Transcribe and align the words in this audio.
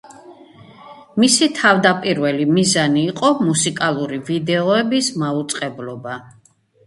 მისი 1.23 1.49
თავდაპირველი 1.57 2.47
მიზანი 2.55 3.03
იყო 3.11 3.29
მუსიკალური 3.49 4.19
ვიდეოების 4.33 5.11
მაუწყებლობა. 5.25 6.17